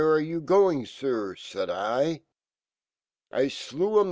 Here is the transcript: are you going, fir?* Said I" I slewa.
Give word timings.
are 0.01 0.19
you 0.19 0.41
going, 0.41 0.83
fir?* 0.83 1.35
Said 1.35 1.69
I" 1.69 2.23
I 3.31 3.43
slewa. 3.49 3.99